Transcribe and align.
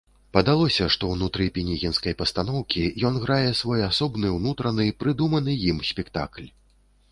Падалося, 0.35 0.85
што 0.93 1.09
ўнутры 1.15 1.45
пінігінскай 1.57 2.15
пастаноўкі 2.21 2.83
ён 3.11 3.21
грае 3.27 3.51
свой 3.61 3.85
асобны 3.91 4.33
ўнутраны, 4.39 4.89
прыдуманы 5.05 5.59
ім 5.71 5.87
спектакль. 5.93 6.53